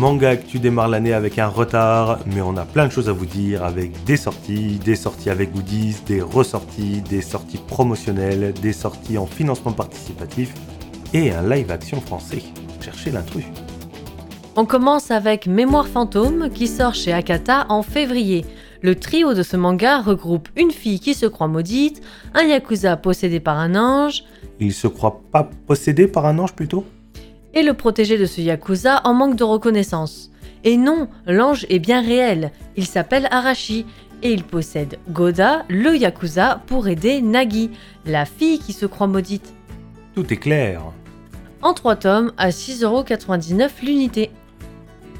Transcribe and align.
Manga 0.00 0.30
Actu 0.30 0.58
démarre 0.58 0.88
l'année 0.88 1.12
avec 1.12 1.38
un 1.38 1.48
retard, 1.48 2.20
mais 2.24 2.40
on 2.40 2.56
a 2.56 2.64
plein 2.64 2.86
de 2.86 2.90
choses 2.90 3.10
à 3.10 3.12
vous 3.12 3.26
dire 3.26 3.62
avec 3.62 4.02
des 4.04 4.16
sorties, 4.16 4.78
des 4.82 4.96
sorties 4.96 5.28
avec 5.28 5.52
goodies, 5.52 5.96
des 6.06 6.22
ressorties, 6.22 7.02
des 7.02 7.20
sorties 7.20 7.58
promotionnelles, 7.58 8.54
des 8.62 8.72
sorties 8.72 9.18
en 9.18 9.26
financement 9.26 9.72
participatif 9.72 10.54
et 11.12 11.32
un 11.32 11.46
live 11.46 11.70
action 11.70 12.00
français. 12.00 12.42
Cherchez 12.80 13.10
l'intrus. 13.10 13.44
On 14.56 14.64
commence 14.64 15.10
avec 15.10 15.46
Mémoire 15.46 15.86
fantôme 15.86 16.48
qui 16.48 16.66
sort 16.66 16.94
chez 16.94 17.12
Akata 17.12 17.66
en 17.68 17.82
février. 17.82 18.46
Le 18.80 18.94
trio 18.94 19.34
de 19.34 19.42
ce 19.42 19.58
manga 19.58 20.00
regroupe 20.00 20.48
une 20.56 20.70
fille 20.70 20.98
qui 20.98 21.12
se 21.12 21.26
croit 21.26 21.46
maudite, 21.46 22.00
un 22.32 22.44
yakuza 22.44 22.96
possédé 22.96 23.38
par 23.38 23.58
un 23.58 23.74
ange. 23.74 24.24
Il 24.60 24.72
se 24.72 24.86
croit 24.86 25.20
pas 25.30 25.50
possédé 25.66 26.06
par 26.06 26.24
un 26.24 26.38
ange 26.38 26.54
plutôt? 26.54 26.86
Et 27.54 27.62
le 27.62 27.74
protégé 27.74 28.18
de 28.18 28.26
ce 28.26 28.40
yakuza 28.40 29.00
en 29.04 29.14
manque 29.14 29.36
de 29.36 29.44
reconnaissance. 29.44 30.30
Et 30.64 30.76
non, 30.76 31.08
l'ange 31.26 31.66
est 31.68 31.78
bien 31.78 32.00
réel. 32.00 32.52
Il 32.76 32.86
s'appelle 32.86 33.28
Arashi 33.30 33.86
et 34.22 34.32
il 34.32 34.44
possède 34.44 34.98
Goda, 35.10 35.64
le 35.68 35.96
yakuza, 35.96 36.62
pour 36.66 36.88
aider 36.88 37.22
Nagi, 37.22 37.70
la 38.06 38.24
fille 38.24 38.58
qui 38.58 38.72
se 38.72 38.86
croit 38.86 39.06
maudite. 39.06 39.54
Tout 40.14 40.32
est 40.32 40.36
clair. 40.36 40.82
En 41.62 41.74
3 41.74 41.96
tomes 41.96 42.32
à 42.36 42.50
6,99€ 42.50 43.70
l'unité. 43.82 44.30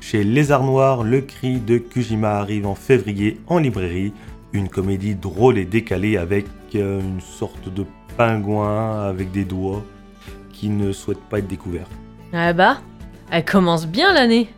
Chez 0.00 0.22
Lézard 0.22 0.62
Noir, 0.62 1.02
le 1.02 1.20
cri 1.20 1.58
de 1.60 1.78
Kujima 1.78 2.38
arrive 2.38 2.66
en 2.66 2.74
février 2.74 3.40
en 3.46 3.58
librairie. 3.58 4.12
Une 4.52 4.68
comédie 4.68 5.14
drôle 5.14 5.58
et 5.58 5.64
décalée 5.64 6.16
avec 6.16 6.46
euh, 6.74 7.00
une 7.00 7.20
sorte 7.20 7.72
de 7.72 7.84
pingouin 8.16 9.02
avec 9.02 9.32
des 9.32 9.44
doigts 9.44 9.84
qui 10.52 10.68
ne 10.68 10.92
souhaite 10.92 11.20
pas 11.28 11.40
être 11.40 11.48
découvert. 11.48 11.88
Ah 12.38 12.52
bah, 12.52 12.76
elle 13.30 13.46
commence 13.46 13.86
bien 13.86 14.12
l'année. 14.12 14.48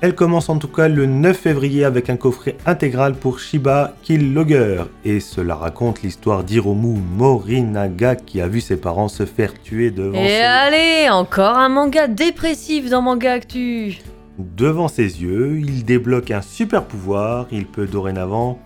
Elle 0.00 0.14
commence 0.14 0.48
en 0.48 0.56
tout 0.56 0.68
cas 0.68 0.88
le 0.88 1.04
9 1.04 1.36
février 1.36 1.84
avec 1.84 2.08
un 2.08 2.16
coffret 2.16 2.56
intégral 2.64 3.14
pour 3.14 3.40
Shiba 3.40 3.94
Kill 4.02 4.32
Logger. 4.32 4.84
Et 5.04 5.20
cela 5.20 5.54
raconte 5.54 6.00
l'histoire 6.00 6.44
d'Hiromu 6.44 6.98
Morinaga 6.98 8.16
qui 8.16 8.40
a 8.40 8.48
vu 8.48 8.62
ses 8.62 8.78
parents 8.78 9.08
se 9.08 9.26
faire 9.26 9.52
tuer 9.62 9.90
devant 9.90 10.18
Et 10.18 10.28
ses... 10.28 10.40
allez, 10.40 11.10
encore 11.10 11.58
un 11.58 11.68
manga 11.68 12.08
dépressif 12.08 12.88
dans 12.88 13.02
Manga 13.02 13.32
Actu. 13.32 13.98
Devant 14.38 14.88
ses 14.88 15.22
yeux, 15.22 15.60
il 15.60 15.84
débloque 15.84 16.30
un 16.30 16.40
super 16.42 16.84
pouvoir, 16.84 17.48
il 17.52 17.66
peut 17.66 17.86
dorénavant 17.86 18.58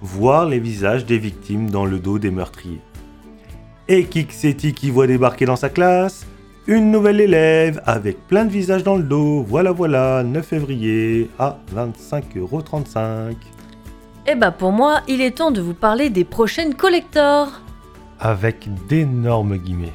voir 0.00 0.46
les 0.46 0.60
visages 0.60 1.04
des 1.04 1.18
victimes 1.18 1.68
dans 1.68 1.84
le 1.84 1.98
dos 1.98 2.18
des 2.18 2.30
meurtriers. 2.30 2.80
Et 3.88 4.04
Kixeti 4.04 4.72
qui 4.72 4.90
voit 4.90 5.06
débarquer 5.06 5.44
dans 5.44 5.56
sa 5.56 5.68
classe, 5.68 6.26
une 6.68 6.90
nouvelle 6.90 7.20
élève 7.20 7.80
avec 7.86 8.26
plein 8.26 8.44
de 8.44 8.50
visages 8.50 8.82
dans 8.82 8.96
le 8.96 9.04
dos, 9.04 9.44
voilà 9.46 9.70
voilà, 9.70 10.22
9 10.24 10.44
février 10.44 11.30
à 11.38 11.58
25,35€. 11.74 13.36
Et 14.26 14.34
bah 14.34 14.50
pour 14.50 14.72
moi, 14.72 15.02
il 15.06 15.20
est 15.20 15.36
temps 15.36 15.52
de 15.52 15.60
vous 15.60 15.74
parler 15.74 16.10
des 16.10 16.24
prochaines 16.24 16.74
collectors. 16.74 17.60
Avec 18.18 18.68
d'énormes 18.88 19.56
guillemets. 19.56 19.92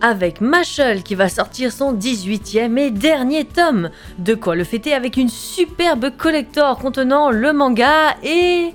Avec 0.00 0.40
Mashal 0.40 1.04
qui 1.04 1.14
va 1.14 1.28
sortir 1.28 1.70
son 1.70 1.94
18e 1.94 2.76
et 2.76 2.90
dernier 2.90 3.44
tome. 3.44 3.90
De 4.18 4.34
quoi 4.34 4.56
le 4.56 4.64
fêter 4.64 4.92
avec 4.92 5.16
une 5.16 5.28
superbe 5.28 6.10
collector 6.16 6.78
contenant 6.78 7.30
le 7.30 7.52
manga 7.52 8.16
et 8.24 8.74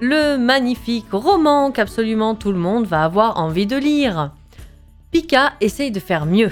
le 0.00 0.36
magnifique 0.36 1.12
roman 1.12 1.70
qu'absolument 1.70 2.34
tout 2.34 2.50
le 2.50 2.58
monde 2.58 2.86
va 2.86 3.04
avoir 3.04 3.38
envie 3.38 3.66
de 3.66 3.76
lire. 3.76 4.32
Pika 5.16 5.54
essaye 5.62 5.90
de 5.90 5.98
faire 5.98 6.26
mieux. 6.26 6.50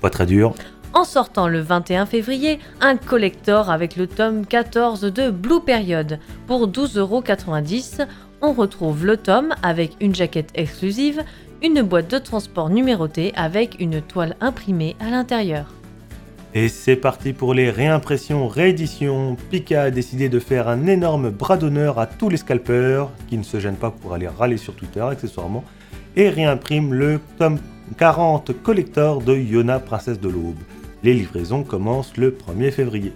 Pas 0.00 0.08
très 0.08 0.24
dur. 0.24 0.54
En 0.92 1.02
sortant 1.02 1.48
le 1.48 1.58
21 1.58 2.06
février, 2.06 2.60
un 2.80 2.96
collector 2.96 3.70
avec 3.70 3.96
le 3.96 4.06
tome 4.06 4.46
14 4.46 5.00
de 5.00 5.32
Blue 5.32 5.60
Period. 5.60 6.20
Pour 6.46 6.68
12,90€, 6.68 8.06
on 8.40 8.52
retrouve 8.52 9.04
le 9.04 9.16
tome 9.16 9.52
avec 9.64 9.96
une 10.00 10.14
jaquette 10.14 10.50
exclusive, 10.54 11.24
une 11.60 11.82
boîte 11.82 12.08
de 12.08 12.18
transport 12.18 12.70
numérotée 12.70 13.32
avec 13.34 13.80
une 13.80 14.00
toile 14.00 14.36
imprimée 14.40 14.94
à 15.00 15.10
l'intérieur. 15.10 15.66
Et 16.54 16.68
c'est 16.68 16.94
parti 16.94 17.32
pour 17.32 17.52
les 17.52 17.68
réimpressions, 17.68 18.46
rééditions. 18.46 19.36
Pika 19.50 19.82
a 19.82 19.90
décidé 19.90 20.28
de 20.28 20.38
faire 20.38 20.68
un 20.68 20.86
énorme 20.86 21.30
bras 21.30 21.56
d'honneur 21.56 21.98
à 21.98 22.06
tous 22.06 22.28
les 22.28 22.36
scalpers 22.36 23.08
qui 23.28 23.36
ne 23.38 23.42
se 23.42 23.58
gênent 23.58 23.74
pas 23.74 23.90
pour 23.90 24.14
aller 24.14 24.28
râler 24.28 24.56
sur 24.56 24.76
Twitter 24.76 25.00
accessoirement 25.00 25.64
et 26.14 26.28
réimprime 26.28 26.94
le 26.94 27.18
tome 27.38 27.58
40 27.96 28.52
collector 28.62 29.22
de 29.22 29.36
Yona 29.36 29.78
Princesse 29.78 30.18
de 30.18 30.28
l'Aube. 30.28 30.58
Les 31.02 31.14
livraisons 31.14 31.62
commencent 31.62 32.16
le 32.16 32.32
1er 32.32 32.72
février. 32.72 33.12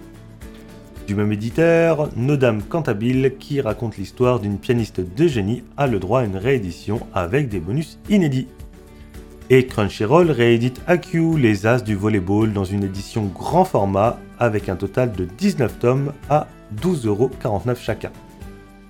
Du 1.05 1.15
même 1.15 1.33
éditeur, 1.33 2.09
Nodam 2.15 2.61
Cantabile, 2.61 3.33
qui 3.39 3.59
raconte 3.61 3.97
l'histoire 3.97 4.39
d'une 4.39 4.57
pianiste 4.57 5.01
de 5.01 5.27
génie, 5.27 5.63
a 5.75 5.87
le 5.87 5.99
droit 5.99 6.21
à 6.21 6.25
une 6.25 6.37
réédition 6.37 7.01
avec 7.13 7.49
des 7.49 7.59
bonus 7.59 7.99
inédits. 8.09 8.47
Et 9.49 9.65
Crunchyroll 9.65 10.31
réédite 10.31 10.81
AQ, 10.87 11.37
les 11.37 11.65
As 11.65 11.83
du 11.83 11.95
volleyball, 11.95 12.53
dans 12.53 12.63
une 12.63 12.83
édition 12.83 13.25
grand 13.25 13.65
format 13.65 14.17
avec 14.37 14.69
un 14.69 14.75
total 14.75 15.11
de 15.11 15.25
19 15.25 15.79
tomes 15.79 16.13
à 16.29 16.47
12,49€ 16.81 17.75
chacun. 17.75 18.11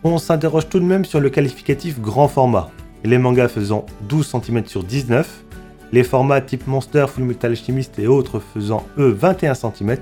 On 0.03 0.17
s'interroge 0.17 0.69
tout 0.69 0.79
de 0.79 0.85
même 0.85 1.05
sur 1.05 1.19
le 1.19 1.29
qualificatif 1.29 1.99
grand 1.99 2.27
format. 2.27 2.69
Les 3.03 3.17
mangas 3.17 3.47
faisant 3.47 3.85
12 4.09 4.35
cm 4.43 4.65
sur 4.65 4.83
19, 4.83 5.45
les 5.91 6.03
formats 6.03 6.41
type 6.41 6.67
Monster, 6.67 7.05
Fullmetal 7.07 7.51
Alchemist 7.51 7.97
et 7.99 8.07
autres 8.07 8.39
faisant 8.39 8.85
eux 8.97 9.09
21 9.09 9.53
cm, 9.53 9.97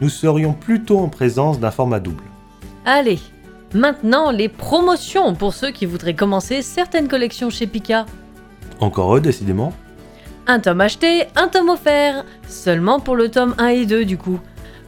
nous 0.00 0.08
serions 0.08 0.52
plutôt 0.52 0.98
en 0.98 1.08
présence 1.08 1.60
d'un 1.60 1.70
format 1.70 2.00
double. 2.00 2.24
Allez, 2.84 3.18
maintenant 3.74 4.30
les 4.30 4.48
promotions 4.48 5.34
pour 5.34 5.54
ceux 5.54 5.70
qui 5.70 5.86
voudraient 5.86 6.14
commencer 6.14 6.62
certaines 6.62 7.08
collections 7.08 7.50
chez 7.50 7.66
Pika. 7.66 8.06
Encore 8.80 9.16
eux, 9.16 9.20
décidément. 9.20 9.72
Un 10.46 10.60
tome 10.60 10.80
acheté, 10.80 11.24
un 11.34 11.48
tome 11.48 11.70
offert, 11.70 12.24
seulement 12.46 13.00
pour 13.00 13.16
le 13.16 13.30
tome 13.30 13.54
1 13.58 13.66
et 13.68 13.86
2 13.86 14.04
du 14.04 14.16
coup. 14.16 14.38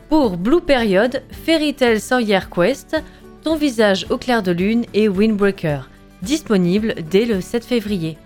Pour 0.09 0.37
Blue 0.37 0.61
Period, 0.61 1.23
Fairy 1.45 1.75
Tail 1.75 2.01
Sawyer 2.01 2.41
Quest, 2.55 2.97
Ton 3.43 3.57
visage 3.57 4.07
au 4.11 4.19
clair 4.19 4.43
de 4.43 4.53
lune 4.53 4.85
et 4.95 5.09
Windbreaker, 5.09 5.89
disponible 6.23 6.95
dès 7.11 7.25
le 7.25 7.41
7 7.41 7.65
février. 7.65 8.19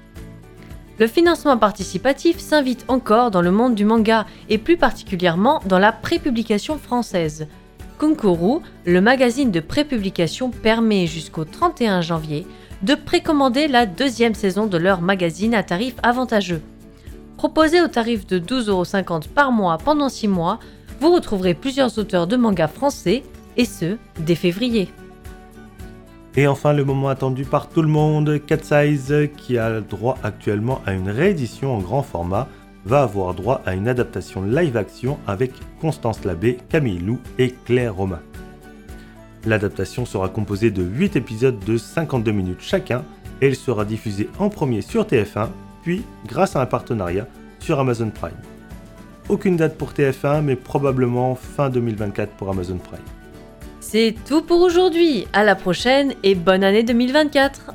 Le 0.99 1.07
financement 1.07 1.57
participatif 1.57 2.39
s'invite 2.39 2.85
encore 2.89 3.31
dans 3.31 3.41
le 3.41 3.51
monde 3.51 3.75
du 3.75 3.85
manga 3.85 4.27
et 4.49 4.59
plus 4.59 4.77
particulièrement 4.77 5.61
dans 5.67 5.79
la 5.79 5.91
prépublication 5.91 6.79
française. 6.79 7.47
Kunkuru, 7.99 8.61
le 8.85 9.01
magazine 9.01 9.51
de 9.51 9.61
prépublication, 9.61 10.51
permet 10.51 11.07
jusqu'au 11.07 11.45
31 11.45 12.01
janvier 12.03 12.47
de 12.83 12.95
précommander 12.95 13.69
la 13.69 13.87
deuxième 13.87 14.35
saison 14.35 14.67
de 14.67 14.77
leur 14.77 15.01
magazine 15.01 15.55
à 15.55 15.63
tarif 15.63 15.95
avantageux. 16.03 16.63
Proposé 17.37 17.81
au 17.81 17.89
tarif 17.89 18.27
de 18.27 18.39
12,50€ 18.39 19.29
par 19.29 19.51
mois 19.51 19.79
pendant 19.79 20.09
6 20.09 20.29
mois, 20.29 20.59
vous 21.01 21.13
retrouverez 21.13 21.55
plusieurs 21.55 21.99
auteurs 21.99 22.27
de 22.27 22.37
manga 22.37 22.69
français, 22.69 23.23
et 23.57 23.65
ce, 23.65 23.97
dès 24.19 24.35
février. 24.35 24.89
Et 26.35 26.47
enfin, 26.47 26.73
le 26.73 26.85
moment 26.85 27.09
attendu 27.09 27.45
par 27.45 27.69
tout 27.69 27.83
le 27.83 27.89
monde, 27.89 28.41
Cat 28.47 28.63
Size, 28.63 29.29
qui 29.37 29.59
a 29.59 29.83
droit 29.83 30.17
actuellement 30.23 30.81
à 30.87 30.95
une 30.95 31.11
réédition 31.11 31.77
en 31.77 31.79
grand 31.79 32.03
format, 32.03 32.49
va 32.87 33.03
avoir 33.03 33.35
droit 33.35 33.61
à 33.67 33.75
une 33.75 33.87
adaptation 33.87 34.43
live-action 34.43 35.19
avec 35.27 35.53
Constance 35.81 36.25
Labbé, 36.25 36.57
Camille 36.71 36.99
Lou 36.99 37.21
et 37.39 37.55
Claire 37.67 37.95
Romain. 37.95 38.21
L'adaptation 39.45 40.07
sera 40.07 40.31
composée 40.31 40.71
de 40.71 40.83
8 40.83 41.17
épisodes 41.17 41.59
de 41.59 41.77
52 41.77 42.33
minutes 42.33 42.61
chacun 42.61 43.05
et 43.41 43.49
elle 43.49 43.57
sera 43.57 43.85
diffusée 43.85 44.31
en 44.39 44.49
premier 44.49 44.81
sur 44.81 45.05
TF1, 45.05 45.49
puis, 45.83 46.03
grâce 46.27 46.57
à 46.57 46.63
un 46.63 46.67
partenariat, 46.67 47.27
sur 47.59 47.79
Amazon 47.79 48.11
Prime. 48.11 48.33
Aucune 49.29 49.57
date 49.57 49.77
pour 49.77 49.93
TF1, 49.93 50.43
mais 50.43 50.57
probablement 50.57 51.35
fin 51.35 51.69
2024 51.69 52.31
pour 52.33 52.51
Amazon 52.51 52.79
Prime. 52.79 53.22
C'est 53.85 54.15
tout 54.27 54.43
pour 54.43 54.61
aujourd'hui, 54.61 55.27
à 55.33 55.43
la 55.43 55.57
prochaine 55.57 56.15
et 56.23 56.37
bonne 56.37 56.63
année 56.63 56.85
2024 56.85 57.75